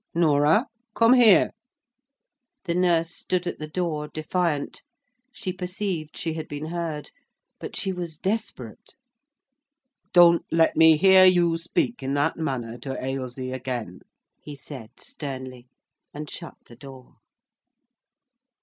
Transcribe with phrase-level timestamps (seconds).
[0.15, 1.51] "Norah, come here!"
[2.63, 4.81] The nurse stood at the door, defiant.
[5.31, 7.11] She perceived she had been heard,
[7.59, 8.95] but she was desperate.
[10.11, 13.99] "Don't let me hear you speak in that manner to Ailsie again,"
[14.39, 15.67] he said sternly,
[16.15, 17.17] and shut the door.